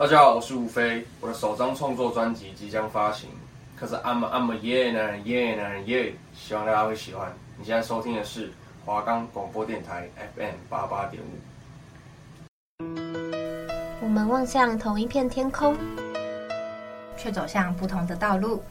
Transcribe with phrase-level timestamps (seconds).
[0.00, 3.28] 大家好，我是吴飞，我的首张创作专辑即将发行，
[3.76, 7.30] 可是 I'm a, I'm a yeah 男人 yeah 男人 yeah，希望大家会喜欢。
[7.58, 8.50] 你现在收听的是
[8.86, 11.26] 华冈广播电台 FM 八八点五。
[14.00, 15.76] 我们望向同一片天空，
[17.18, 18.64] 却走向不同的道路。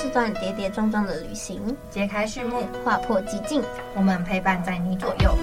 [0.00, 3.62] 是段跌跌撞撞的旅行，揭开序幕，划破寂静，
[3.94, 5.36] 我们陪伴在你左右。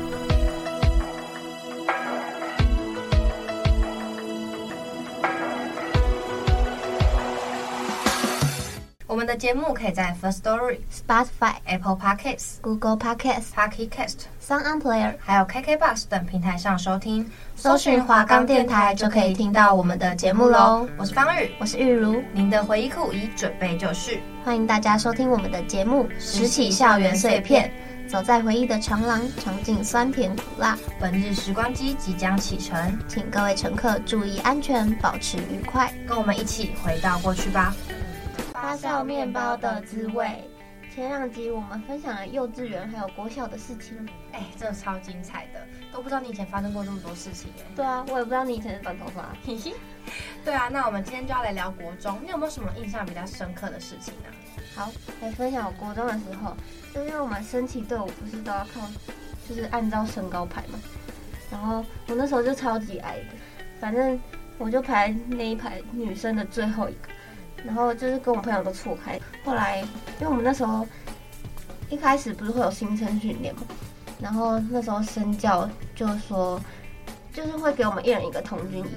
[9.38, 17.30] 的节目可以在 First Story、Spotify、Apple Podcasts、Google Podcasts、Pocket Cast、Sound Player，还有 KKBox 等平台上收听。
[17.56, 20.88] 搜寻华冈电台就可以听到我们的节目喽。
[20.98, 24.24] 我是方宇，我是玉如，您的回忆库已准备就绪。
[24.44, 27.72] 欢迎大家收听我们的节目《拾起校园碎片》，
[28.12, 30.76] 走在回忆的长廊，尝尽酸甜苦辣。
[31.00, 37.76] 本日时光机即将启程，请各位乘客注意安全，保持愉快，跟我们一起回到过去吧。
[38.60, 40.44] 发酵面包的滋味。
[40.92, 43.96] 前两集我们分享了幼稚园还有国小的事情，
[44.32, 45.62] 哎，真的超精彩的，
[45.94, 47.64] 都不知道你以前发生过这么多事情耶。
[47.76, 49.30] 对啊，我也不知道你以前是短头发。
[49.46, 49.76] 嘿嘿。
[50.44, 54.30] 对啊，那我们今天就要来聊国中，你有没有什么印象比较深刻的事情呢？
[54.74, 54.92] 好，
[55.22, 56.58] 来分享我国中的时候，
[56.96, 58.82] 就因为我们升旗队伍不是都要靠，
[59.48, 60.80] 就是按照身高排嘛，
[61.52, 63.36] 然后我那时候就超级矮的，
[63.80, 64.20] 反正
[64.58, 67.10] 我就排那一排女生的最后一个。
[67.66, 70.88] 然后就是跟我朋友都错开，后来因为我们那时候
[71.90, 73.62] 一开始不是会有新生训练嘛，
[74.22, 76.60] 然后那时候身教就说，
[77.34, 78.88] 就是会给我们一人一个童军椅，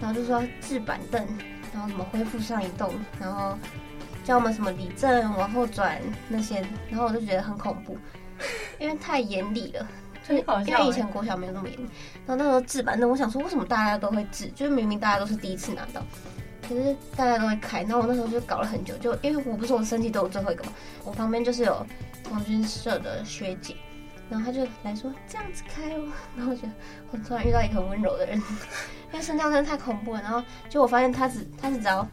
[0.00, 1.24] 然后就说置板凳，
[1.72, 3.56] 然后什么恢复上移动，然后
[4.24, 7.96] 教我们什么立正、往后转那些，然后我就觉得很恐怖，
[8.78, 9.86] 因为太严厉了，
[10.26, 11.82] 就是因为以前国小没有那么严厉，
[12.26, 16.02] 然后那时候制板凳，我想说为什么大家都会制，就是明明大家都是第一次拿到。
[16.72, 20.72] 其实大家都会开，然后我那时候就搞了很久，就因为我不是我身体都有最后一个嘛，
[21.04, 21.86] 我旁边就是有
[22.24, 23.76] 童军社的学姐，
[24.30, 26.72] 然后她就来说这样子开哦，然后我觉得
[27.10, 32.08] 我突然遇到一个很温柔的人，因为升降真的太恐怖了，然后就我发现他只他是只要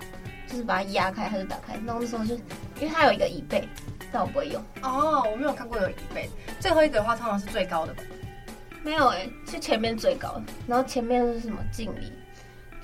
[0.45, 3.65] 就是把它压开它就打开，然后那时候就因为他有一个椅背，
[4.11, 8.03] 但我不会用哦，我没有看过有椅背，最后一个的话通常是最高的吧？
[8.83, 12.11] 没有哎、欸，是前面最高的，然后前面是什么敬礼。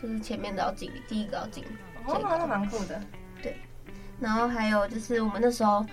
[0.01, 1.67] 就是前面都要敬礼，第一个要敬礼。
[2.06, 3.01] 哦，那蛮酷的。
[3.41, 3.57] 对，
[4.19, 5.83] 然后还有就是我们那时候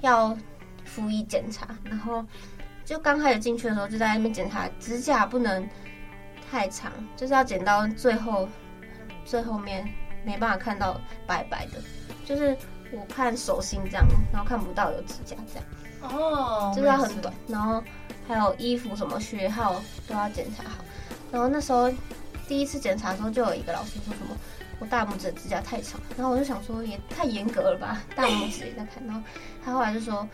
[0.00, 0.34] 要
[0.84, 2.24] 服役检查，然后
[2.84, 5.68] 就刚开始进去的时候就在那边检查指甲不能
[6.50, 8.48] 太长，就是要剪到最后
[9.24, 9.86] 最后面
[10.24, 11.72] 没办法看到白白的，
[12.24, 12.56] 就是
[12.92, 16.14] 我看手心这样，然后看不到有指甲这样。
[16.18, 17.84] 哦，就是要很短，然后
[18.26, 20.82] 还有衣服什么学号都要检查好，
[21.30, 21.92] 然后那时候。
[22.50, 24.36] 第一次检查的时候，就有一个老师说什么
[24.80, 29.22] 我大拇指的指甲太长，然后我就想说也太严格了吧，大拇指也在看，然后
[29.64, 30.28] 他后来就说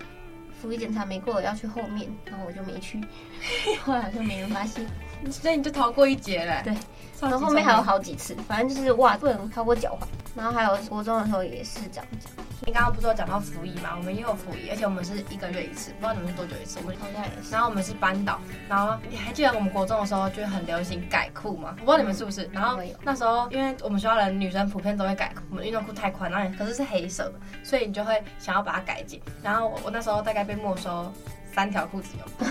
[0.58, 2.98] 辅一检查没过，要去后面，然后我就没去，
[3.84, 4.82] 后来好像没人发现，
[5.30, 6.62] 所以你就逃过一劫了。
[6.62, 6.74] 对，
[7.20, 10.06] 然后后面还有好几次，反正就是哇，不能超过脚踝。
[10.36, 12.28] 然后还有国中的时候也是这样子。
[12.66, 13.94] 你刚刚不是有讲到服役吗？
[13.96, 16.78] 我们也有服役，而且我们是一个月一次，不知道你们是多久一次？
[16.82, 17.50] 我们好像也是。
[17.50, 18.38] 然后我们是班导，
[18.68, 21.74] 然后你还记得我们国中的时候就很流行改裤吗？
[21.80, 22.44] 我不知道你们是不是。
[22.46, 29.20] 嗯、然后那时候因为我们学校的女生普遍都会改裤，我们运动裤太宽，然后可是是黑色的，所以你就会想要把它改紧。
[29.42, 31.12] 然后我我那时候大概被没收。
[31.56, 32.46] 三条裤子有，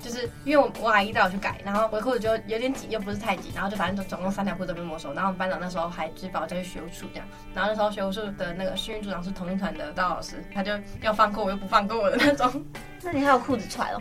[0.00, 5.12] 就是因为我我阿姨带我去改，然后我的裤子就有点紧，又不是太紧，然后就反正就总共三条裤子被没收。
[5.12, 10.70] 然后我们班长那时候还就把我叫去学务处这样，然后那时候学务处的那个训练组长是同一团的道老师，他就
[11.02, 12.64] 要放过我又不放过我的那种。
[13.02, 14.00] 那你还有裤子穿哦？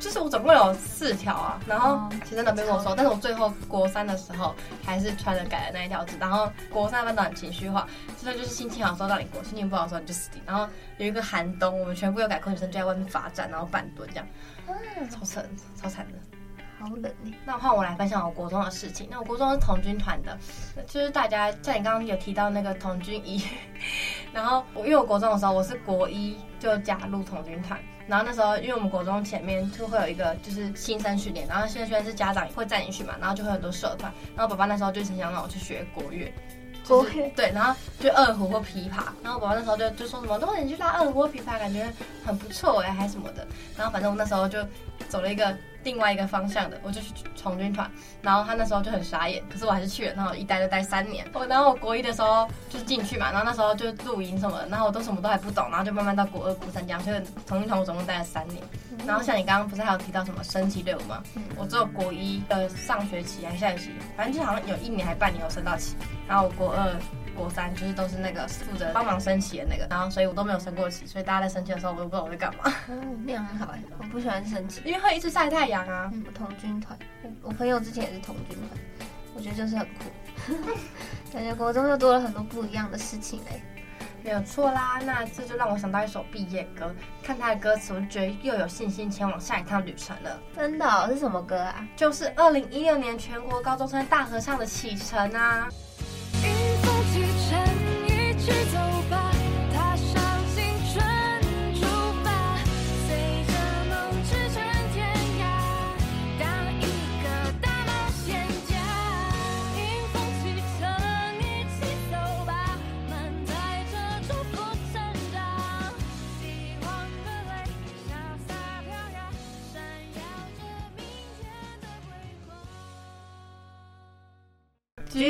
[0.00, 6.16] 就是我总共有四条啊，然后其实都被没收，但是我最后国三的时候还是穿了改了那一条子。
[6.18, 7.86] 然后国三班长很情绪化，
[8.18, 10.42] 真的就是心情好的时候让你过，心情不好的时候你就死定。
[10.46, 10.66] 然后
[10.96, 14.26] 有一个寒冬，我们全部有改裤女生就在外面罚站，然后半蹲这样，
[15.10, 15.44] 超惨，
[15.80, 16.18] 超惨的，
[16.80, 17.12] 好冷。
[17.44, 19.06] 那换我来分享我国中的事情。
[19.10, 20.38] 那我国中是童军团的，
[20.86, 23.44] 就是大家像你刚刚有提到那个童军衣，
[24.32, 27.78] 然后我因为我国中的时候我是国一就加入童军团。
[28.10, 36.30] 然后那时候，因为我们国中前面就会有一个就是新生训练，然后新生训练是家长会带你去嘛，然后就会很多社团，然后爸爸那时候就很想让我去学国乐，
[36.84, 41.86] 就是对，然后就二胡或琵琶，然后我爸爸那时候就就说什么，如果你去拉二胡或琵琶，感觉
[42.24, 43.46] 很不错哎，还什么的。
[43.76, 44.58] 然后反正我那时候就
[45.08, 47.90] 走了一个另外一个方向的，我就去从军团。
[48.22, 51.26] 然后他那时候就很傻眼，可是我还是去了，然后一待就待三年。
[51.32, 58.62] 我然后我国一的时候就进去嘛，然后那时候就露营什么的，然后我都什么都还不懂，然后就慢慢到国二、国三这样，所以从军团我总共待了三年。
[59.06, 61.22] 然后像你刚刚不是还有提到什么升旗队伍吗？
[61.56, 65.96] 我只有国一的上学期还是下学期，反正就好像有一年还半年有升到旗。
[66.28, 66.94] 然后我国二、
[67.40, 72.72] 国三就是都是那个负责帮忙升旗的那个，然后所以我都没有升过旗，所以大家在升旗的时候我都不知道我在干嘛。
[72.88, 76.10] 嗯，那样很好哎，我不喜欢升旗，因为会一直晒太阳啊。
[76.12, 76.98] 嗯，童军团，
[77.42, 80.52] 我朋友之前也是同军团，我觉得就是很酷，
[81.32, 83.60] 感觉国中又多了很多不一样的事情哎。
[84.22, 90.38] 没有错啦，那这就让我想到一首毕业歌，看他的歌词，我就觉得又有信心前往下一趟旅程了。
[90.54, 91.08] 真的哦？
[91.10, 91.88] 是什么歌啊？
[91.96, 95.66] 就是二零一六年全国高中生大合唱的《启程》啊。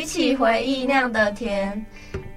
[0.00, 1.85] 举起回忆酿的甜。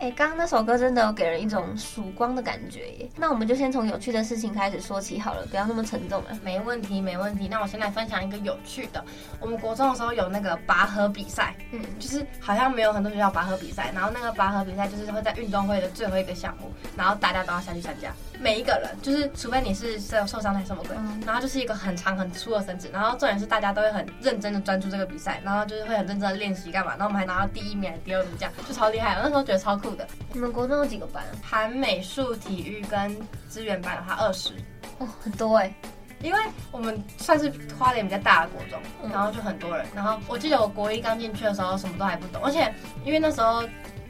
[0.04, 3.10] 哎，刚刚那首歌真的有给人一种曙光的感觉耶。
[3.16, 6.38] 那我们就先从有趣的事情开始说起好了，不要那么沉重了。
[6.44, 7.48] 没问题，没问题。
[7.48, 9.02] 那我先来分享一个有趣的。
[9.40, 18.12] 我们国中的时候有那个拔河比赛，嗯，就是好像没有很多学校拔河比赛，然后那个拔河比赛就是会在运动会的最后一个项目，然后大家都要下去参加。
[18.42, 29.16] 每一个人就是，除非你是受受伤还是什么鬼，嗯、然后就是一个很长很粗的绳子，然后重点是大家都会很认真的专注这个比赛，然后就是会很认真的练习干嘛，然后我们还拿到第一名、第二名这样，就超厉害。
[29.16, 30.08] 我那时候觉得超酷的。
[30.32, 31.24] 你们国中有几个班？
[31.42, 33.16] 含美术、体育跟
[33.48, 34.54] 资源班的话二十，
[35.00, 35.76] 哦，很多哎、欸。
[36.22, 36.40] 因为
[36.72, 38.80] 我们算是花莲比较大的国中，
[39.12, 39.86] 然后就很多人。
[39.94, 42.74] 然后我记得我国一刚进去的时候什么都还不懂，而且
[43.04, 43.64] 因为那时候。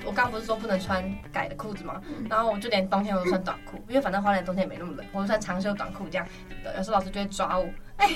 [0.06, 1.02] 我刚不是说不能穿
[1.32, 2.02] 改的裤子吗？
[2.30, 6.28] 然后我就连冬天我都穿短裤，因为反正花莲冬天也没那么冷，我就穿长袖短裤这样。
[6.76, 7.66] 有时候老师就会抓我。
[7.96, 8.10] 哎，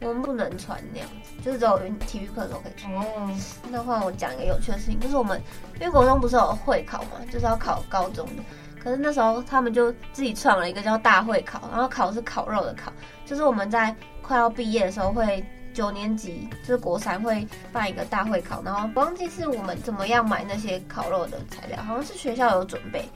[0.00, 2.94] 我们不能穿那样子，就是只有体育课的时候可以穿。
[2.94, 3.30] 哦，
[3.70, 5.40] 那换我讲一个有趣的事情，就是我们
[5.80, 8.42] 因为国中不是有会考嘛，就是要考高中的，
[8.82, 12.92] 可是那时候他们就自己创了一个叫大会考，然后考是烤肉的烤，
[13.24, 15.44] 就是我们在快要毕业的时候会。
[15.72, 23.08] 九年级就是国三会办一个大会考，然后不忘记是我们怎么样买那些烤肉的材料，好像是学校有准备，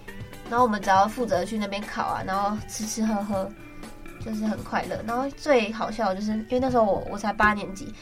[0.49, 3.51] 然后我们只要负责去那边烤啊，然后吃吃喝喝，
[4.25, 5.03] 就是很快乐。
[5.07, 7.93] 然后最好笑的就是，因为那时候我我才八年级，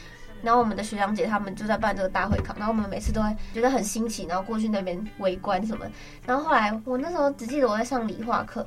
[0.41, 5.85] 然后我们的学长姐他们就在办这个大会考，然后我们每次都会觉得很新奇，然后过去那边围观什么。
[6.25, 8.65] 然后后来我那时候只记得我在上理化课，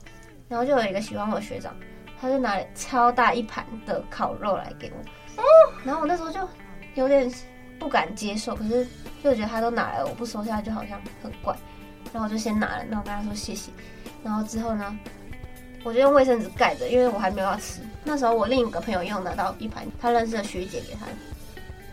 [0.49, 1.75] 然后就有一个喜欢我的学长，
[2.20, 5.43] 他就拿了超大一盘的烤肉来给我。
[5.43, 5.44] 哦，
[5.85, 6.41] 然后我那时候就
[6.94, 7.31] 有点
[7.79, 8.87] 不敢接受，可是
[9.23, 11.55] 就觉得他都拿来了，我不收下来就好像很怪，
[12.12, 13.70] 然后我就先拿了，然后跟他说谢谢，
[14.25, 14.99] 然后之后呢，
[15.86, 17.80] 我就用卫生纸盖着，因为我还没有要吃。
[18.02, 21.06] 那时候我另一个朋友又拿到一盘他认识的学姐给他，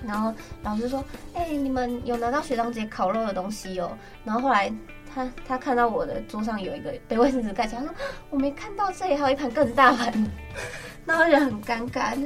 [0.03, 1.05] 然后老师说
[1.35, 3.95] ：“哎，你们有拿到学长姐烤肉的东西哦。”
[4.25, 4.73] 然后后来
[5.13, 7.95] 他他看到我的桌上有一个被卫生纸盖起来，他说
[8.31, 10.11] ：“我没看到这里还有一盘更大盘。
[11.05, 12.17] ”那我觉得很尴尬。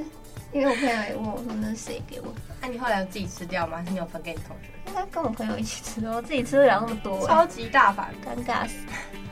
[0.54, 2.34] 因为我朋友也问我说，那是谁给我？
[2.62, 3.80] 那、啊、你后来有自己吃掉吗？
[3.80, 4.70] 还是你有分给你同学？
[4.88, 8.76] 应该跟我朋友一起吃的，我自己吃不了那么多，超级大盘，尴尬死。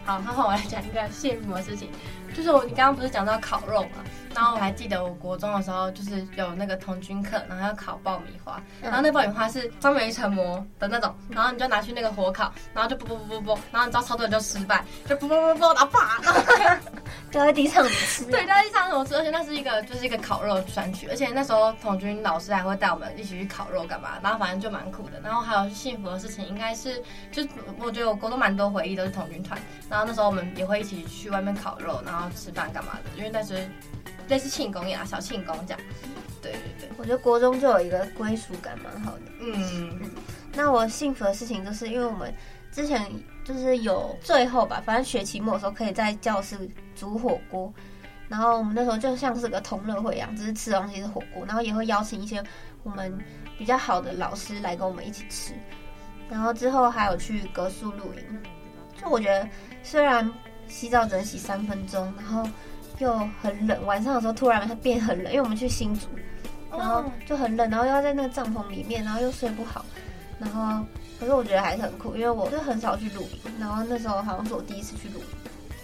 [0.03, 1.89] 好，那换我来讲一个幸福的事情，
[2.35, 4.03] 就是我你刚刚不是讲到烤肉吗？
[4.35, 16.41] 然后我还记得我国中的时候，就是有那个童军课，然后要烤爆米花，然后那爆米花是上面一层膜的那种，然后你就拿去那个火烤，然后就啵啵啵啵啵，然后你知道超多人就失败，就啵啵啵啵，然后啪，然后
[17.31, 18.25] 掉在地上吃。
[18.25, 19.15] 对，掉在地上怎么吃？
[19.15, 25.19] 而且那是一个就是一个烤肉专区，而且那时候童军老师还会带我们一起去烤肉干嘛，然后反正就蛮酷的。
[25.23, 27.01] 然后还有幸福的事情，应该是
[27.31, 27.41] 就
[27.79, 29.57] 我觉得我国中蛮多回忆都是童军团，
[29.89, 33.61] 然后那时候我们也会一起去外面烤肉，然后吃饭干嘛的，因为那时候。
[34.27, 35.79] 类似庆功呀，小庆功这样。
[36.41, 39.21] 对对对，我觉得国中就有一个归属感，蛮好的。
[39.39, 40.11] 嗯嗯。
[40.53, 42.31] 那我幸福的事情就是，因为我们
[42.71, 43.03] 之前
[43.43, 47.73] 就是有最后吧，反正学期末的时候可以在教室煮火锅，
[48.29, 52.41] 然后我们那时候就像是个同乐会一样，只是吃东西是火锅，然后也会邀请一些
[52.83, 53.17] 我们
[53.57, 55.51] 比较好的老师来跟我们一起吃，
[56.29, 58.41] 然后之后还有去隔宿露营。
[59.01, 59.49] 就我觉得，
[59.81, 60.31] 虽然
[60.67, 62.47] 洗澡只能洗三分钟，然后。
[62.99, 66.07] 又很冷，晚上的时候突然它变很冷，因为我们去新竹，
[66.71, 69.85] 然后就很冷，然后又要在那个帐篷里面，然后又睡不好，
[70.39, 70.85] 然后
[71.19, 75.25] 可是我觉得还是很酷，因为我就很少去露营，然后那时候好像是我第一次去露营，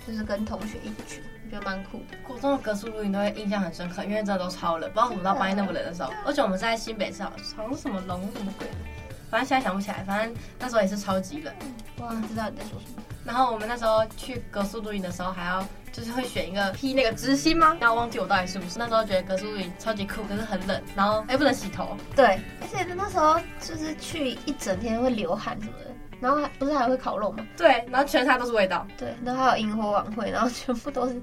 [0.08, 2.18] 就是跟同学一起去，我觉得蛮酷的。
[2.26, 8.68] 国中的格数露营都会印象很深刻，因为真的都超冷，不知道怎么到半夜那么冷的时候，而且我们是在新北市，好像什么龙什么鬼，
[9.30, 11.54] 反正现在想不起来，反正那时候也是超级冷。
[12.00, 13.04] 哇，知道你在说什么。
[13.24, 17.78] 然后我们那时候去格苏露营的时候，还要就是会选一个披那个知心吗？
[17.80, 18.80] 然后忘记我到底是不是。
[18.80, 21.96] 那时候觉得格苏露营超级酷，可是很冷，然后哎不能洗头。
[22.16, 25.92] 对，而且那时候就是去一整天会流汗什么的。
[26.20, 27.44] 然后还不是还会烤肉吗？
[27.58, 28.86] 对，然后全场都是味道。
[28.96, 31.20] 对，然后还有萤火晚会，然后全部都是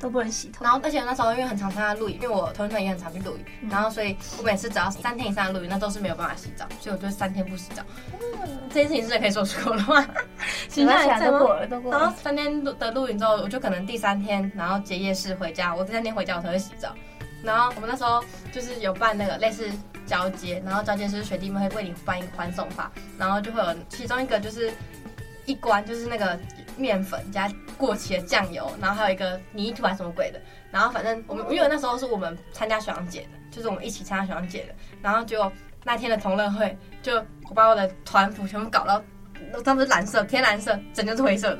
[0.00, 0.64] 都不能洗头。
[0.64, 7.82] 然后而且那时候因为很常参加露营，因为我同学也很常去露营，嗯、然后所以我每次只要三天以上的露营，那都是没有办法洗澡，所以我就三天不洗澡。
[8.12, 10.06] 嗯、这件事情是可以说出口的吗？
[10.68, 11.98] 现在都过了，都过了。
[11.98, 16.94] 然后三天的露营之后，我就可能第三天，然后结业式回家，我第三天回家我才会洗澡。
[17.44, 19.70] 然后我们那时候就是有办那个类似。
[20.06, 24.72] 交接，然后交接是学弟妹会为你颁一个欢送法，然后就会有其中一个就是
[25.44, 26.36] 一关就是那个
[26.80, 35.50] 面粉加过期的酱油，然后还有一个泥土还是什么鬼的，然后反正我们因为那时候是我们参加学长姐的，就是我们一起参加学长姐的，然后就
[35.84, 37.16] 那天的同乐会，就
[37.48, 39.02] 我把我的团服全部搞到，
[39.64, 41.58] 他们是蓝色、天蓝色，整个是灰色的。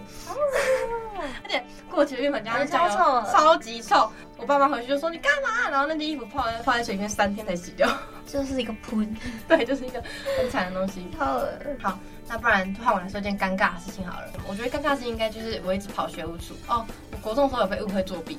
[1.44, 5.68] 而且过期的面粉加上酱油超级臭，我爸妈回去就说你干嘛？
[5.70, 7.86] 然后那件衣服泡在泡在水里面三天才洗掉，
[8.26, 9.14] 就是一个喷，
[9.46, 10.02] 对，就是一个
[10.38, 11.06] 很惨的东西。
[11.18, 11.40] 好，
[11.78, 11.98] 好，
[12.30, 14.28] 那不然换我来说一件尴尬的事情好了。
[14.48, 16.86] 我觉得尴尬的事情应该就是我一直跑学务处哦。
[17.10, 18.38] 我国中的时候有被误会作弊，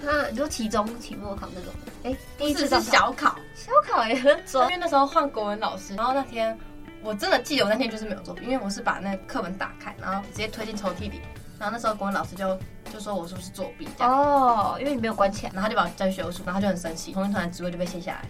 [0.00, 1.70] 那你说期中、期末考那种。
[2.04, 4.64] 哎，第一次是小考， 小考也很准。
[4.68, 6.58] 因为那时候换国文老师，然后那天
[7.02, 11.20] 我真的记得我那天就是没有作弊，因为我是把那课本打开，然后直接推进抽屉里。
[11.58, 12.58] 然后那时候国文老师就
[12.90, 18.22] 就说我是不是作弊哦，因为你没有关起来，然后他就把我叫去学务处，然后他就很生气，同一团的职位就被卸下来，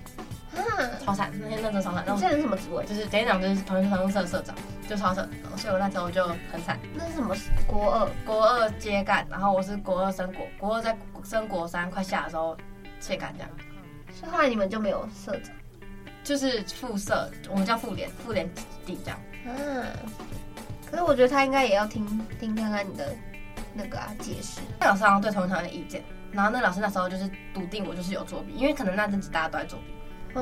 [0.63, 2.05] 啊，超惨，那天那真超惨。
[2.05, 2.85] 然后现在是什么职位？
[2.85, 4.55] 就是等于讲就是同学团社社长，
[4.89, 6.79] 就超社，所以我那时候就很惨。
[6.95, 7.35] 那是什么？
[7.67, 12.57] 国二，国二接干，然后我是国二升国，国二在升国三快下的时候
[13.01, 13.51] 卸干这样。
[14.13, 15.55] 所以后来你们就没有社长，
[16.25, 18.49] 就是副社，我们叫副联，副连
[18.85, 19.21] 底这样。
[19.47, 19.85] 嗯。
[20.91, 22.07] 可是我觉得他应该也要听
[22.41, 23.15] 听看看你的
[23.75, 24.61] 那个啊解释。
[24.81, 29.93] 那老师好像对同学团的意见，然后那老师那时候就是笃定我就是有作弊，因为可能那阵子大家都在作弊。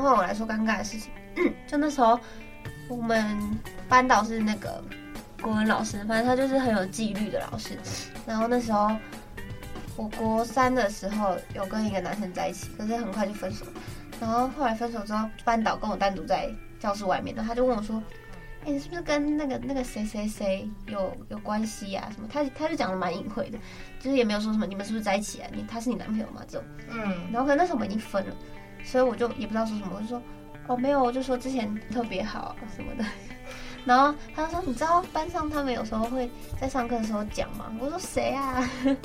[0.01, 2.19] 换换我来说尴尬的事情，嗯就那时候
[2.89, 3.39] 我们
[3.89, 4.83] 班导是那个
[5.41, 7.79] 国文老师，反正他就是很有纪律的老师。
[8.27, 8.91] 然后那时候
[9.97, 13.65] 我国三的时候有跟一个男生在一起，可是很快就分手。
[14.21, 18.03] 然后后来分手之后，班导跟我单独在教室外面，然后他就问我说。
[18.65, 22.11] 哎、欸，你是不是跟那个那个谁谁谁有有关系呀、啊？
[22.13, 22.27] 什么？
[22.29, 23.57] 他他就讲的蛮隐晦的，
[24.01, 25.49] 就是也没有说什么你们是不是在一起啊？
[25.55, 26.43] 你他是你男朋友吗？
[26.49, 27.31] 这种，嗯。
[27.33, 28.35] 然后可能那时候我们已经分了，
[28.87, 30.23] 所以我就也不知道说什么，我就说
[30.69, 33.05] 哦没有，我就说之前特别好、啊、什么的。
[33.85, 37.73] 然后他就说你知道班上他们有时候会在上课的时候讲吗？
[37.79, 38.69] 我说谁啊？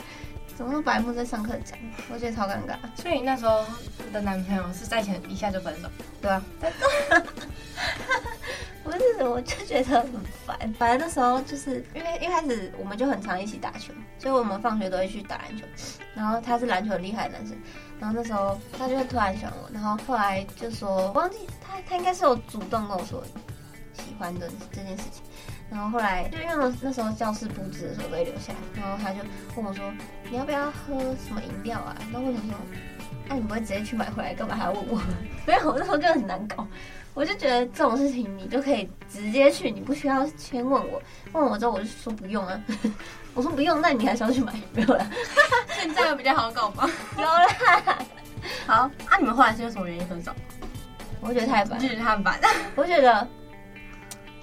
[0.55, 1.77] 怎么白目在上课讲？
[2.11, 2.75] 我觉得超尴尬。
[2.95, 3.65] 所以你那时候
[4.11, 5.89] 的男朋友是在前一下就分手，
[6.21, 6.43] 对啊。
[8.97, 10.09] 不是，我就觉得很
[10.45, 10.73] 烦。
[10.73, 15.65] 反正那时候就是因为一开始我们就很常一起打球，所以我们放学都会去打篮球。
[16.13, 17.57] 然后他是篮球很厉害的男生，
[17.99, 23.23] 然后那时候他就会突然喜欢我，然后后来就说忘记他，他应该是有主动跟我说
[23.93, 25.23] 喜欢的这件事情。
[25.69, 29.19] 然后后来就因为那时候教室布置的时候都会留下来，然后他就
[29.55, 29.89] 问我说
[30.29, 31.95] 你要不要喝什么饮料啊？
[32.11, 32.55] 然后我想说，
[33.29, 35.01] 那、你不会直接去买回来干嘛还要问我？
[35.47, 36.67] 没有，我那时候就很难搞。
[37.13, 41.01] 我就觉得这种事情你就可以直接去，你不需要先问我。
[41.33, 42.61] 问我之后我就说不用啊。
[43.33, 45.09] 我说不用，那你还是要去买没有啦？
[45.79, 46.89] 现在有比较好搞吗？
[47.17, 47.97] 有啦。
[48.65, 50.31] 好，那、啊、你们后来是因为什么原因分手？
[51.21, 52.39] 我觉得太烦，就是他很烦。
[52.75, 53.27] 我觉得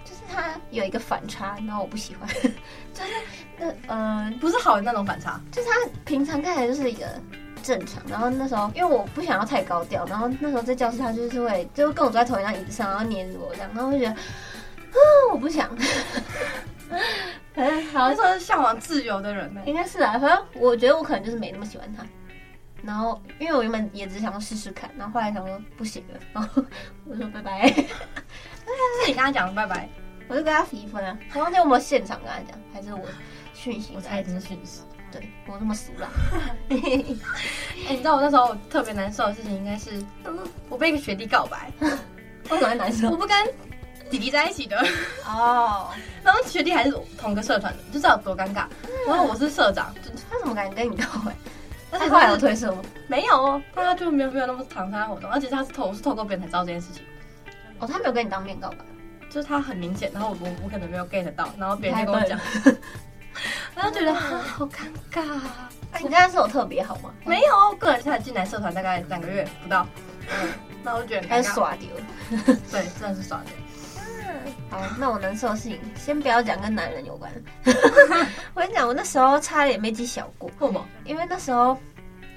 [0.04, 2.28] 就是他有一个反差，然后我不喜欢。
[2.94, 3.10] 就是
[3.58, 7.06] 那嗯、呃，不是好的那种反差，就是他平常看起来就是一个。
[7.62, 14.96] 正常，然后那时候因为我不想要太高调，然后那时候在教室他就是会就跟我坐在同一张椅子上，然后黏着我这样，然后我就觉得，啊，
[15.32, 15.68] 我不想，
[17.54, 22.04] 反 正好像说是向往自由的人呢，应该是啊，反正我觉得我可能就是没那么喜欢他，
[22.82, 26.62] 然后因为我原本也只想要试试看，然后后来想说不行了，然后
[27.04, 29.88] 我说拜拜，对啊，是你跟他讲拜拜，
[30.28, 33.06] 我就跟他提分啊， 我忘记有没有现场跟他讲，还是我
[33.52, 34.82] 讯息，我猜一定是讯息。
[35.10, 36.08] 对，我那么俗啦。
[36.68, 37.16] 哎、欸，
[37.90, 40.02] 你知道我那时候特别难受的事情应该是，
[40.68, 41.70] 我被一个学弟告白。
[42.50, 43.10] 为什么会难受？
[43.10, 43.36] 我不跟
[44.10, 44.76] 弟弟在一起的。
[45.26, 45.88] 哦。
[46.22, 48.66] 然后学弟还是同个社团的，就知道有多尴尬。
[49.06, 49.94] 然后我是社长，
[50.30, 51.34] 他怎么敢跟你告白？
[51.90, 52.82] 但是后来有退社吗？
[53.06, 57.02] 没有哦，他就没有没有那么常参加活动，而且他是透我是透过别人才知道这件事情。
[57.78, 58.76] 哦，他没有跟你当面告白。
[59.30, 62.40] 就是他很明显，然后我我我可能没有 get 到，然后别人就跟我讲，
[63.74, 65.70] 然后觉得好尴尬、啊。
[66.00, 67.10] 你这样是有特别好吗？
[67.24, 69.86] 没有，个人才进来社团大概两个月不到，
[70.28, 70.52] 嗯，
[70.82, 71.88] 那我就觉得还是耍丢，
[72.70, 73.52] 对，真的是耍丢。
[73.96, 77.32] 嗯，好，那我能受的事情，先不要讲跟男人有关。
[78.54, 80.86] 我跟你讲，我那时候差点没记小过，为什么？
[81.04, 81.76] 因为那时候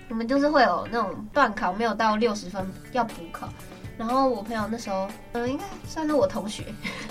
[0.07, 3.49] 我们就是会有那种段考，没有到六十分要补考。
[3.97, 6.63] 然后我朋友那时候，嗯，应该算是我同学，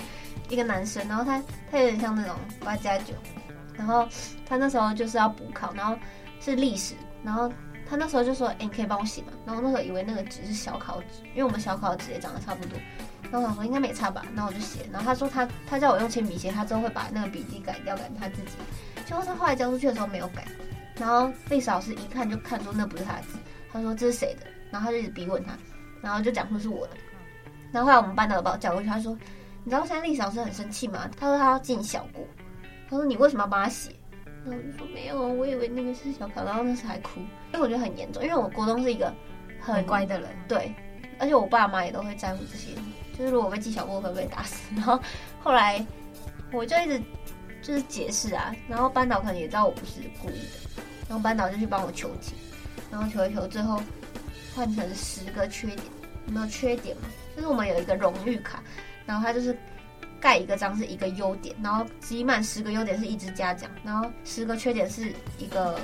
[0.49, 3.13] 一个男生，然后他他有点像那种八加九，
[3.81, 4.07] 然后
[4.45, 5.97] 他那时候就是要补考，然后
[6.39, 7.51] 是历史，然后
[7.89, 12.77] 他那时候就说：“哎，你可以帮我写吗？”然后我那时候以为那个纸是小考纸，因为我们小考纸也长得差不多。
[13.23, 14.81] 然后我想说应该没差吧，然后我就写。
[14.91, 18.51] 然后他说他他叫我用铅笔写，他之后会把那个笔记改掉，改他自己。
[19.03, 20.45] 结果他后来交出去的时候没有改，
[20.99, 23.39] 然后历史老师一看就看出那不是他的字，
[23.73, 24.45] 他说这是谁的？
[24.69, 25.53] 然后他就一直逼问他，
[26.03, 26.93] 然后就讲说是我的。
[27.71, 29.17] 然后后来我们班导把我叫过去，他说
[29.63, 31.09] 你知道现在历史老师很生气吗？
[31.17, 32.25] 他说他要进小国，
[32.91, 33.89] 他说你为什么要帮他写？
[34.43, 37.21] 然后我就说没有，我以为那个是小卡，然后那时还哭，
[37.53, 39.13] 因为我觉得很严重，因为我国中是一个
[39.61, 40.73] 很，很乖的人，对，
[41.17, 42.71] 而且我爸妈也都会在乎这些。
[43.17, 44.99] 就是如果被记小过会被打死， 然后
[45.41, 45.83] 后来
[46.51, 47.01] 我就一直
[47.61, 52.35] 就是解释啊，然后班导可能也知道我不是故意的，然后班导就去帮我求情，
[52.91, 53.81] 然后求一求，最后
[54.55, 55.79] 换成十个缺点，
[56.25, 57.03] 有没有缺点嘛？
[57.35, 58.61] 就是我们有一个荣誉卡，
[59.05, 59.55] 然后他就是
[60.21, 65.77] 盖一个章是一个优点，然后集满十个优点是一支嘉奖，然后十个缺点是一个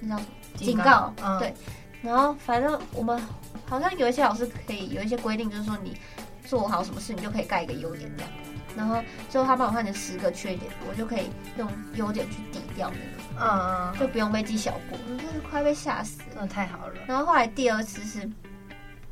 [0.00, 0.26] 那叫什么
[0.56, 1.54] 警告，嗯、对，
[2.02, 3.18] 然后反正我们
[3.64, 5.96] 好像有一些老师可以有一些规定，就是说你。
[6.44, 8.32] 做好什么事，你就可以盖一个优点这样，
[8.76, 9.00] 然后
[9.30, 16.94] 最后他帮我换成十个缺点，我就可以用优点去抵掉那个，嗯，就不用被记小过，真是快被吓死了，真的太好了。
[17.06, 18.28] 然后后来第二次是，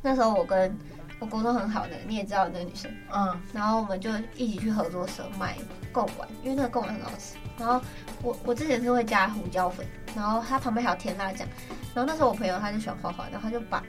[0.01, 0.77] 那时候我跟
[1.21, 5.55] 我沟通很好的，你也知道那个女生，嗯，然后我们就一起去合作社买
[5.93, 7.37] 贡丸，因为那个贡丸很好吃。
[7.57, 7.79] 然后
[8.21, 9.85] 我我之前是会加胡椒粉，
[10.15, 11.47] 然后它旁边还有甜辣酱。
[11.93, 13.81] 然后那时候我朋友他就喜欢画画，然后他就把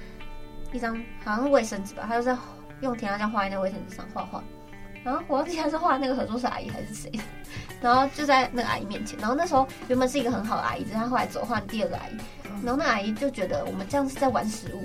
[0.72, 2.38] 一张好像是卫生纸吧，他就在。
[2.82, 4.42] 用甜辣酱画在那个卫生纸上画画，
[5.04, 7.12] 然后我忘记他是画那个合作社阿姨还是谁，
[7.80, 12.16] 然后就在那个阿姨面前，然后那时候原本是一个很好的阿姨，只是她后来走换第二个阿姨，
[12.64, 14.84] 然后那阿姨就觉得我们这样是在玩食物，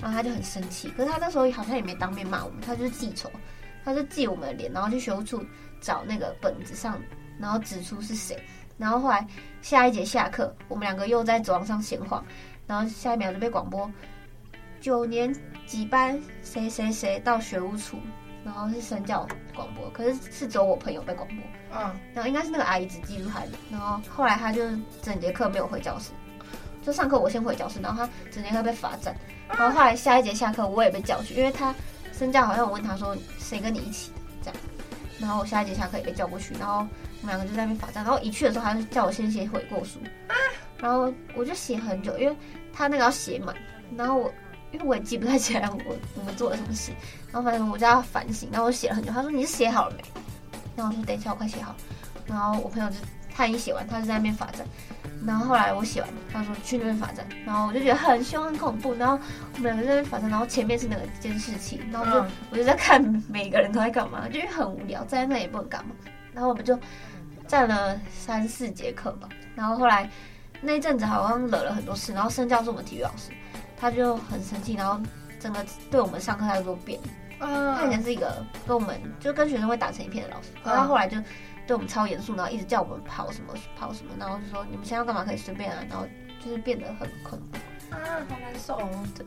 [0.00, 3.30] 然后他就很生气，可是他那时候好像也没当面骂我们，他就是记仇，
[3.84, 5.44] 他就记我们的脸，然后去学务处
[5.80, 7.00] 找那个本子上，
[7.38, 8.40] 然后指出是谁，
[8.76, 9.26] 然后后来
[9.60, 12.24] 下一节下课，我们两个又在走廊上闲晃，
[12.66, 13.90] 然后下一秒就被广播。
[14.80, 15.34] 九年
[15.66, 17.98] 几班谁谁谁到学务处，
[18.44, 21.36] 然后是身教广播，可是是只有我朋友被广播，
[21.72, 24.62] 嗯，然后应该是那个阿姨只记住他的，然后后来他就
[25.02, 26.12] 整节课没有回教室，
[26.80, 29.12] 就上课我先回教室，然后他整节课被罚站，
[29.48, 31.74] 然后后来下一节下课我也被叫去，因为他
[32.12, 34.10] 身教好像我问他说谁跟你一起
[34.42, 34.56] 这样，
[35.18, 36.86] 然后我下一节下课也被叫过去，然后
[37.22, 39.98] 我们两个就在那边罚站，然后一去的时候他就叫我先写悔过书，
[40.78, 42.36] 然后我就写很久，因为
[42.72, 43.54] 他那个要写满，
[43.96, 44.32] 然后我。
[44.70, 46.92] 因为我也记不太起来我我们做了什么事，
[47.32, 49.10] 然后反正我就要反省，然后我写了很久。
[49.10, 50.02] 他说你是写好了没？
[50.76, 51.74] 然后我说等一下我快写好。
[52.26, 52.96] 然后我朋友就
[53.34, 54.66] 他已经写完，他就在那边罚站。
[55.26, 57.26] 然后后来我写完，他说去那边罚站。
[57.44, 58.94] 然后我就觉得很凶很恐怖。
[58.94, 59.18] 然后
[59.54, 65.90] 我们两个在那边罚站，然后前面是那个监视器，然后我就、嗯、我就在看每个人都在干嘛，就是很无聊，站在那也不能干嘛。
[66.32, 66.78] 然后我们就
[67.46, 69.28] 站了三四节课吧。
[69.54, 70.08] 然后后来
[70.60, 73.30] 那一阵子好像惹了很多事，然后身教是我们体育老师。
[73.80, 75.00] 他就很生气，然后
[75.38, 76.98] 整个对我们上课态度都变。
[77.38, 81.16] 嗯，他以前是一个跟我们就跟学生会打成一片的老师，可他后来就
[81.68, 86.06] 对我们超严肃，然后一直叫我们跑什么跑什么，然后就说你们现在要干嘛可以随便啊，然后
[86.42, 87.58] 就是变得很恐怖。
[87.94, 89.04] 啊，好难受哦。
[89.14, 89.26] 对。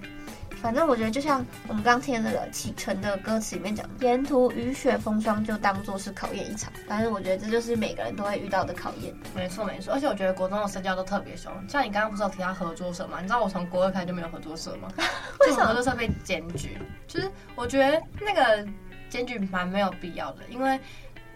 [0.62, 6.72] 反正我觉得，就像我们刚刚听的那个启程的歌词里面讲，沿途雨雪风霜就当做是考验一场。
[6.88, 9.12] 反正我觉得这就是每个人都会遇到的考验。
[9.36, 11.52] 没错没错，而且我觉得国中的社交都特别凶。
[11.68, 13.22] 像你刚刚不是有提到合作社吗？
[13.22, 14.88] 你知道我从国二开始就没有合作社吗？
[15.48, 16.78] 为什么合作社被检举？
[17.08, 18.68] 就是我觉得那个
[19.10, 20.80] 检举蛮没有必要的，因为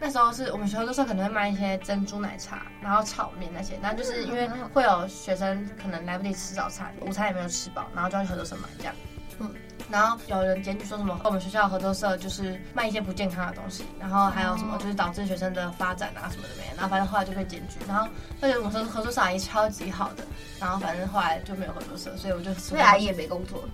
[0.06, 8.94] 那时候是我们学校合作社可能会卖一些珍珠奶茶，然后炒面那些，然后就是因为会有学生可能来不及吃早餐，午餐也没有吃饱，然后就要去合作社买这样。
[9.40, 9.52] 嗯，
[9.90, 18.08] 然后有人检举说什么，我们学校合作社就是卖一些不健康的东西，然后还有什么就是导致学生的发展啊什么的没，然后反正后来就被检举，然后
[18.42, 20.24] 而且我们说合作社阿姨超级好的，
[20.60, 23.68] 然后反正后来就没有合作社，所以我就所以阿姨也没工作，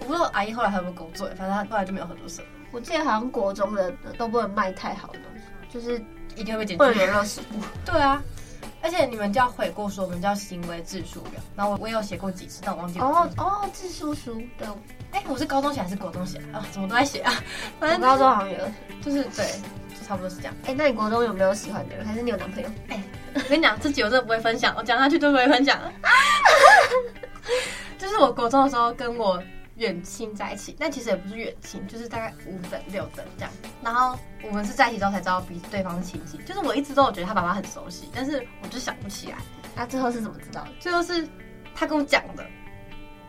[0.00, 2.42] 我不知道阿姨后来还有没有工作，反正她后来就没有合作社。
[2.72, 5.37] 我记得好像国中的都不能卖太好的东西，
[5.72, 6.02] 就是
[6.36, 7.60] 一定会被检举，不能有热食物。
[7.84, 8.22] 对啊。
[8.80, 11.40] 而且你们叫悔过书，我们叫行为自述表。
[11.56, 13.04] 然后我我也有写过几次，但我忘记了。
[13.04, 14.68] 哦哦，自述书，对。
[15.10, 16.64] 哎，我是高中写还是国中写啊？
[16.70, 17.32] 怎么都在写啊？
[17.80, 18.58] 反正高中好像有，
[19.02, 19.44] 就是对，
[20.06, 20.54] 差不多是这样。
[20.64, 22.06] 哎、欸，那你国中有没有喜欢的人？
[22.06, 22.68] 还是你有男朋友？
[22.88, 23.02] 哎、欸，
[23.34, 25.80] 我跟你讲，这集我真的不会分享，我讲下去都不会分享。
[27.98, 29.42] 就是我国中的时候跟我
[29.78, 33.50] 远亲在一起，但其实也不是远亲，就是大概五等六等这样。
[33.82, 36.36] 然后我们是在一起之后才知道彼此对方是亲戚。
[36.38, 39.38] 就是我一直都有觉得他爸爸很熟悉，但是我就想不起来。
[39.74, 40.70] 那、啊、最后是怎么知道的？
[40.80, 41.26] 最后是
[41.74, 42.44] 他跟我讲的，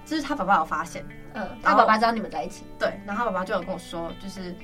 [0.05, 1.05] 就是他爸爸有发现。
[1.35, 2.63] 嗯，他爸爸知道你们在一起。
[2.79, 4.55] 对，然后他爸爸就有跟我说，就是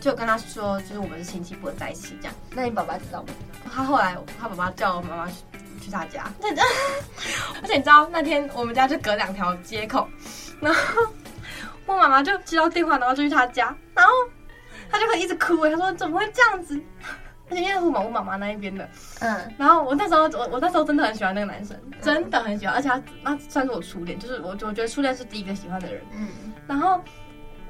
[0.00, 2.34] 就跟他说，就是我们是亲戚，不能在一起这样。
[2.54, 3.28] 那你爸爸知道吗？
[3.74, 5.28] 他后来他爸爸叫我妈妈
[5.80, 6.32] 去他家。
[6.40, 6.62] 对的。
[7.60, 10.08] 而且你知道那天我们家就隔两条街口，
[10.60, 11.02] 然后
[11.86, 14.12] 我妈妈就接到电话，然后就去他家，然后
[14.90, 16.80] 他就会一直哭，他说怎么会这样子？
[17.50, 18.88] 而 且因为是我妈妈那一边的，
[19.20, 26.28] 嗯，然后我那时候我我那时候真的很喜欢那个男生，真的很喜欢，而且他那算是我初恋，就是我我觉得初恋是第一个喜欢的人，嗯，
[26.66, 27.00] 然后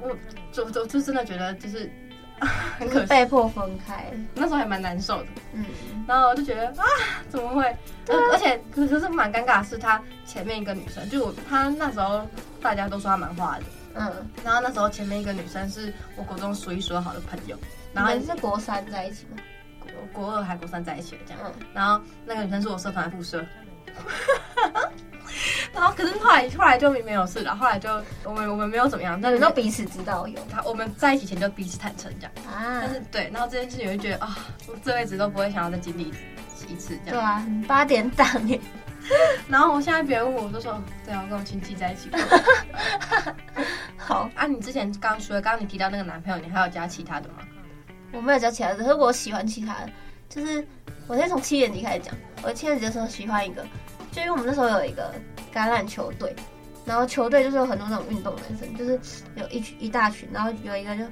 [0.01, 0.15] 我
[0.51, 1.91] 就就就真的觉得就是
[2.79, 5.65] 很可被迫分开，那时候还蛮难受的，嗯，
[6.07, 6.85] 然后我就觉得啊
[7.29, 12.25] 怎么会，对而且可是蛮尴尬的是他前面一个女生，就我他那时候
[12.61, 14.11] 大家都说他蛮坏的，嗯，
[14.43, 17.57] 然后那时候前面一个女生是我国中数一数二好的朋友，
[17.93, 19.37] 然后你是国三在一起吗？
[19.79, 19.91] 国
[20.23, 23.45] 国二还国三在一起的这样，嗯、然后那个女生是我社团的副社，
[25.73, 27.89] 然后可是后来后来就没有事了，后来就
[28.23, 30.39] 我们我们没有怎么样，但是都彼此知道有。
[30.49, 32.31] 他，我们在一起前就彼此坦诚这样。
[32.47, 36.11] 啊，但是对，然后这件事情我就觉得啊，我这辈子都不会想要再经历
[36.69, 38.59] 一次这样，对啊，八点档耶，
[39.49, 42.19] 然后我现在别人问我，我就说对啊，我跟我亲戚在一起过，
[44.05, 47.35] 好啊，你之前刚除了刚刚你提到那个男朋友，你还有加其他的吗？
[48.11, 49.89] 我没有加其他的，可是我喜欢其他的。
[50.29, 50.65] 就是
[51.07, 53.63] 我先从七年级开始讲，我七年级的时候喜欢一个，
[54.11, 55.13] 就因为我们那时候有一个
[55.53, 56.35] 橄榄球队，
[56.85, 58.99] 然后球队就是有很多那种运动男生，就是
[59.35, 61.03] 有一群一大群，然后有一个就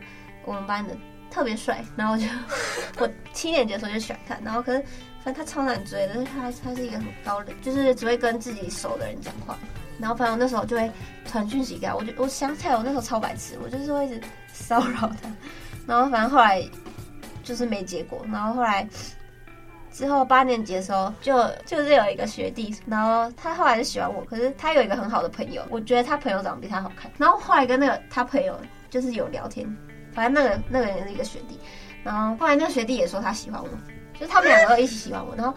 [0.44, 0.98] 我们班的
[1.30, 2.26] 特别帅，然后就
[2.98, 4.84] 我七年级的时候就喜欢他，然后可是
[5.24, 9.58] 反正他超难追的，他他是一个很高冷，就是只会跟自己熟的人讲话，
[10.02, 10.92] 然后反正那时候就会
[11.26, 14.20] 传讯息给他，我就我想起来我那时候超白痴，我就是会一直
[14.52, 15.32] 骚扰他，
[15.88, 16.62] 然后反正后来。
[17.44, 18.88] 就是没结果，然后后来
[19.92, 21.34] 之后八年级的时候，就
[21.66, 28.56] 就是有一个学弟，然后他后来是喜欢我，可是他有一个很好的朋友，我觉得他朋友长得比他好看，然后后来跟那个他朋友
[28.92, 29.68] 就是有聊天，
[30.14, 31.60] 反正那个那个人是一个学弟，
[32.04, 33.68] 然后后来那个学弟也说他喜欢我，
[34.14, 35.54] 就是他们两个一起喜欢我，然后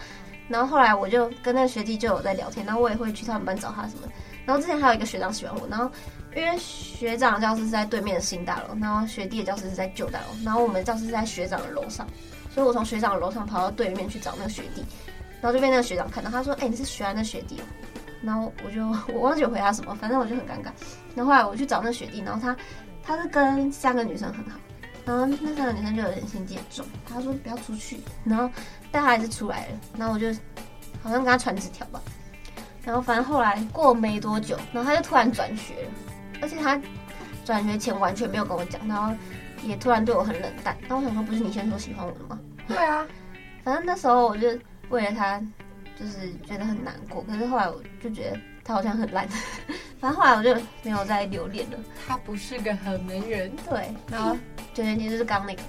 [0.49, 4.09] 然后后来我就跟那个学弟就有在聊天，然后我也会去他们班找他什么，
[4.47, 5.91] 然后之前还有一个学长喜欢我，然后。
[6.37, 12.05] 因为学长的教室是在对面的新大楼，然后学弟的教室是在旧大楼，然后我们教室是在学长的楼上，
[12.53, 14.85] 所以我从学长的楼上跑到对面去找那个学弟，
[15.41, 17.65] 然后就被那个学长看到，他说：“哎、你是学安的学弟哦。”
[18.21, 20.73] 然后我就我忘记回答什么，反正我就很尴尬。
[21.15, 22.57] 然后后来我去找那学弟，然后他
[23.01, 24.59] 他是跟三个女生很好，
[25.05, 28.51] 然后那三个女生就有点心机很重，他说不要出去，然后
[28.91, 30.27] 但他还是出来了，然后我就
[31.01, 32.03] 好像跟他传纸条吧，
[32.85, 35.91] 然后反正后来过没多久，然后他就突然转学了。
[36.43, 36.81] 而且他
[37.45, 39.15] 转学前完全没有跟我讲，然后
[39.63, 40.77] 也突然对我很冷淡。
[40.89, 42.39] 那我想说，不是你先说喜欢我的吗？
[42.69, 43.07] 对啊，
[43.63, 44.49] 反正那时候我就
[44.91, 45.41] 为了他，
[45.99, 47.23] 就是觉得很难过。
[47.23, 49.27] 可是后来我就觉得他好像很烂，
[50.01, 51.79] 反正后来我就没有再留恋了。
[52.07, 53.51] 他不是个好男人。
[53.69, 54.37] 对，然后
[54.75, 55.63] 九年级就是刚那个，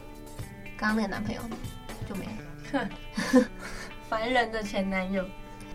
[0.77, 1.41] 刚刚那个男朋友
[2.09, 2.89] 就没了。
[4.09, 5.23] 烦人的前男友。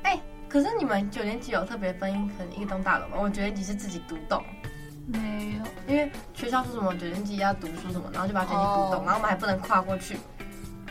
[0.03, 0.21] 哎、欸，
[0.51, 3.17] 可是你们九年级有特别分可能一栋大楼吗？
[3.21, 4.43] 我九年级是自己独栋。
[5.07, 5.19] 没
[5.59, 10.19] 有，因为学校说什么九年级要读书什么，然后就把九年级读懂，然后我们还不能跨过去，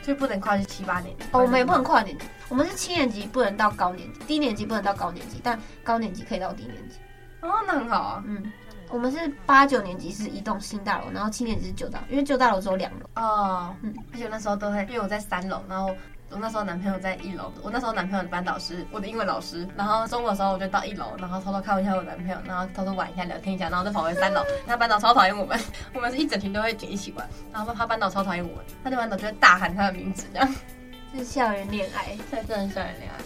[0.02, 1.26] 就不能跨去七八年级。
[1.32, 6.98] 哦，我们也不能跨年级，我们是七年级不能到高年级，低年级不能到高年级，但高年级可以到低年级。
[7.41, 8.24] 哦，那很好啊。
[8.26, 8.52] 嗯，
[8.89, 13.06] 我们是八九年级是一栋新大楼，然后七年级是旧大楼，因为旧大楼只有两楼。
[13.15, 15.93] 哦，嗯，而且那时候都会，因为我在三楼，然后。
[16.32, 19.68] 我那时候男朋友在一楼，我那时候男朋友的班导师，我的英文老师。
[19.76, 24.44] 然后中午的时候我就到一楼，然后偷偷看一下我男朋友，然后偷偷玩一下，聊天一下，然后再跑回三楼。
[24.68, 25.60] 他班导超讨厌我们，
[25.94, 27.28] 我们是一整群都会一起玩。
[27.52, 30.56] 然后他班导超讨厌我们，他的班导就会大喊他的名字，这样。
[31.15, 33.18] 是校园恋爱，对，真的是校园恋爱。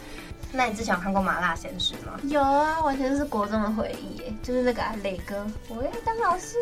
[0.53, 2.17] 那你之前有看过《麻辣鲜师》吗？
[2.23, 6.55] 有啊，完全是国中的回忆耶，就是那个磊哥，我要当老师，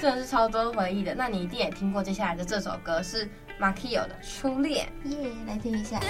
[0.00, 1.14] 真的是超多回忆的。
[1.16, 3.28] 那你一定也听过接下来的这首歌是。
[3.58, 5.16] 马奎有的初恋，耶
[5.46, 6.00] 来听一下。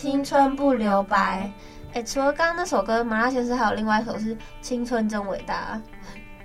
[0.00, 1.50] 青春不留白。
[1.92, 4.32] 哎，除了刚刚那首歌《麻辣鲜师》，还有另外一首是
[4.62, 5.80] 《青春真伟大》，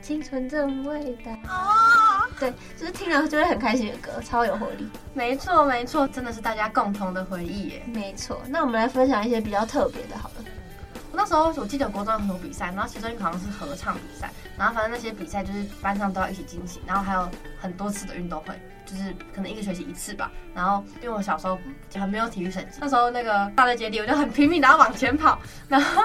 [0.03, 1.31] 青春真伟大。
[1.47, 4.89] 哦，对，就是听了就会很开心的歌，超有活力。
[5.13, 7.83] 没错，没错，真的是大家共同的回忆耶。
[7.93, 10.45] 没错，那我们来分享一些比较特别的，好了。
[11.11, 17.29] 那时候我记得国中有很多比赛，然后其中一个好像是合唱比赛，然后反正那些比赛就是班上都要一起进行，然后还有
[17.61, 18.59] 很多次的运动会，
[18.93, 20.31] 就是可能一个学期一次吧。
[20.53, 21.57] 然后因为我小时候
[21.95, 26.03] 很没有体育神经，那时候那个大的接力我就很拼命然后往前跑，然后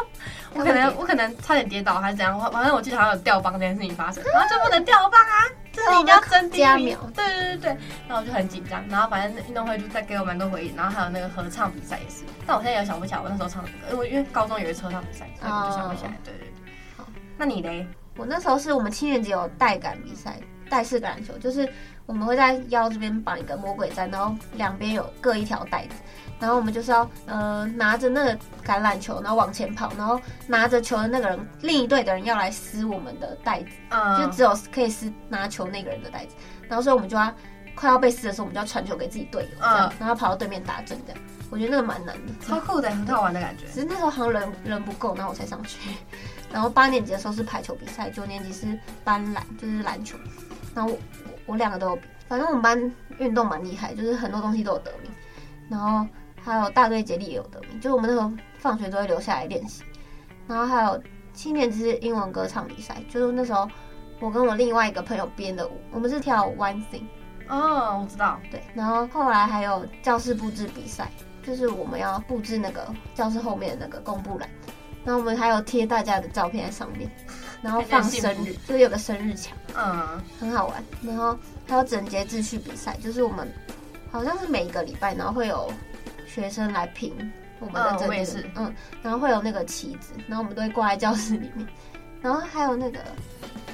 [0.54, 5.44] 我可能我可能差点跌倒还是怎样，反正我记得好像有掉棒这件事情发生，然后就不能掉棒啊。
[5.70, 7.68] 就是你一定要争第一名，对对对对，
[8.08, 16.12] 然后我就很紧张，然后反正运动会就再给我蛮多回忆，然后还有那个合唱比赛也是，但我现在也想不起来我那时候唱的歌，因为因为高中有一次合唱比赛，所以我就想不起来。
[16.24, 17.04] 对对对，好，
[17.36, 17.86] 那你嘞？
[18.16, 21.68] 我那时候是我们七年级有带感比赛，带式橄榄球，就是
[22.06, 25.94] 我们会在腰这边绑一个魔鬼毡，然后两边有各一条带子。
[26.40, 28.32] 然后我们就是要呃拿着那个
[28.64, 36.36] 橄榄球，然后往前跑，然后拿着球的那个人，另一队的人要来撕我们的带子，嗯，就只有可以撕拿球那个人的带子。
[36.68, 37.34] 然后所以我们就要
[37.74, 41.20] 快要被撕的时候，我们就要传球给自己队友，这样，然后跑到对面打针这样。
[41.50, 43.66] 我觉得那个蛮难的，超酷的，很好玩的感觉。
[43.72, 45.90] 只是那时候好像人人不够，然后我才上去。
[46.52, 50.16] 然后八年级的时候是排球比赛，九年级是班篮，就是篮球。
[50.74, 50.98] 然后我
[51.46, 55.10] 我两个都有比，反正我们班运动蛮厉害，就是很多东西都有得名。
[55.68, 56.06] 然后。
[56.40, 59.82] 还有大队接力也有得名，就是我们那时候放学都会留下来练习。
[60.46, 61.02] 然后还有
[61.34, 63.68] 七年级是英文歌唱比赛，就是那时候
[64.18, 67.02] 我跟我另外一个朋友编的舞，我们是跳 One Thing。
[67.48, 68.40] 哦，我知道。
[68.50, 71.10] 对，然后后来还有教室布置比赛，
[71.42, 74.48] 就是我们要布置那个教室后面的那个公布栏，
[75.04, 77.10] 然后我们还有贴大家的照片在上面，
[77.62, 80.84] 然后放生日，就是有个生日墙，嗯，很好玩。
[81.02, 83.46] 然后还有整洁秩序比赛，就是我们
[84.10, 85.70] 好像是每一个礼拜，然后会有。
[86.26, 87.12] 学生来评
[87.58, 91.66] 我们的这件事，嗯，然后会有那个旗子，然后我们都会挂在教室里面，
[92.20, 93.00] 然后还有那个，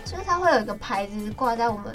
[0.05, 1.93] 就是它会有一个牌子挂在我们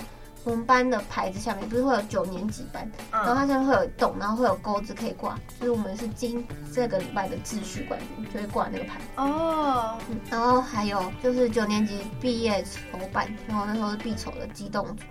[0.50, 9.00] 我们班的牌子下面，不是会有九年级班，然后它下面会有一洞，然后会有钩子可以挂，就是我们是今这个礼拜的秩序冠军，就会挂那个牌。
[9.18, 15.04] 哦，嗯，然后还有就是九年级毕业筹办，然后那时候是必筹的机动组，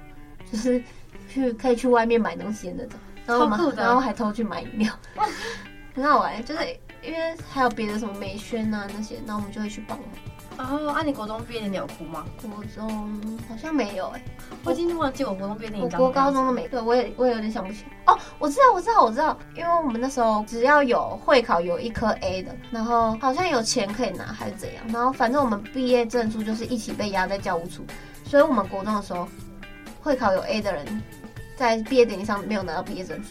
[0.51, 0.83] 就是
[1.29, 2.99] 去可以去外面买东西的那种。
[3.25, 4.93] 然后我们，然后还偷去买饮料，
[5.95, 6.45] 很好玩。
[6.45, 6.65] 就是
[7.03, 10.09] 因为还有别的什么美宣啊那些，然后我们就会去帮忙。
[10.59, 12.25] 哦，啊，你国中毕业你有哭吗？
[12.43, 14.25] 国中好像没有哎、欸，
[14.65, 15.85] 我今天忘记我国中毕业典礼。
[15.85, 18.13] 我国高中都没，对我也我也有点想不起来。
[18.13, 27.85] 哦，我知道，我知道，我知道，因为我们那时候只要有会考有一科 A 的，然后好像有钱可以拿还是怎样，然后反正我们毕业证书就是一起被压在教务处，
[28.25, 29.29] 所以我们国中的时候
[30.03, 31.03] 会考有 A 的人。
[31.57, 33.31] 在毕业典礼上没有拿到毕业证书，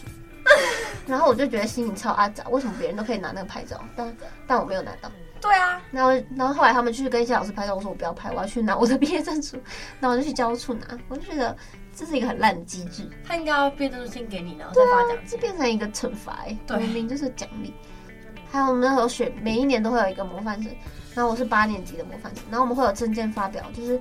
[1.08, 5.10] 然后我就觉得心情超阿杂，为什么别人都可以拿那个拍照，但但我没有拿到？
[5.40, 9.56] 对啊，然后然后后来他们去跟一些老师拍照，我说我不要拍，我要去拿我的毕业证书，
[10.00, 11.56] 然后我就去教务处拿，我就觉得
[11.94, 17.72] 这是一个很烂的机制，他应该要毕业证书先给你，然后再发奖，这变成一个惩罚哎，明明就是奖励。
[18.50, 20.74] 还有我们那时候选每一年都会有一个模范生，
[21.14, 24.00] 然后我是八年级的模范生，然后我们会有证件发表，就是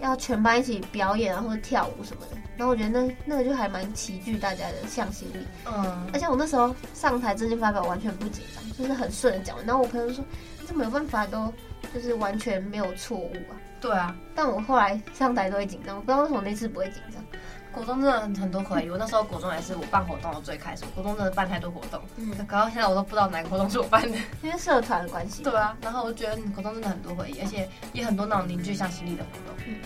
[0.00, 2.36] 要全班一起表演啊或者跳舞什么的。
[2.56, 9.66] 然后我觉得那那个就还蛮齐聚大家的向心力，嗯，而且我那时候上台证件发表完全不紧张，就是很顺的讲完。
[9.66, 10.24] 然后我朋友说
[10.64, 11.52] ：“你怎么有办法都
[11.92, 17.22] 就是完全没有错误啊？”对啊，但我后来上台都会紧张，我不知道为什么那次不会紧张。
[17.70, 25.42] 国中真的很多回忆，我那时候国中也是我办活动的最开始，国中真的办太多活动，嗯，搞到现在我都不知道哪个活动是我办的，因为社团的关系。
[25.42, 29.54] 对啊，然后我就觉得国中真的很多回忆，而且也很多那种凝聚向心力的活动。
[29.66, 29.76] 嗯。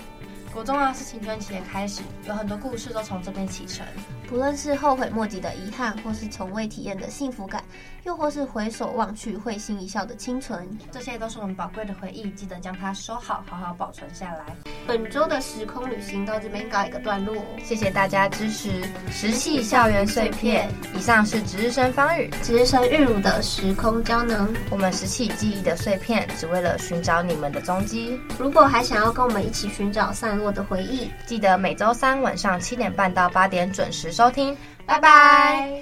[0.53, 3.85] 国中啊，是青春期的开始，有很多故事都从这边启程。
[4.29, 7.64] 不论是后悔莫及的遗憾，或是从未体验的幸福感，
[8.05, 14.45] 又或是回首望去会心一笑的清纯，这些都是我们宝贵的回忆，记得将它收好，好好保存下来。
[14.87, 18.83] 本周的时空旅行到这边告一个段落，谢谢大家支持。
[19.11, 24.49] 拾起校园碎片，以上是值日生方宇、值日生玉茹的时空胶囊。
[24.71, 28.21] 我们拾起记忆的碎片，只为了寻找你们的踪迹。
[28.38, 34.57] 如果还想要跟我们一起寻找散落的回忆，记得每周三晚上七点半到八点准时收听。
[34.85, 35.70] 拜拜。